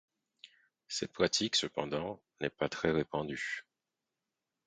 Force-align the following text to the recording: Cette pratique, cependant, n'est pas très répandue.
Cette 0.87 1.13
pratique, 1.13 1.55
cependant, 1.55 2.19
n'est 2.39 2.49
pas 2.49 2.69
très 2.69 2.89
répandue. 2.89 3.67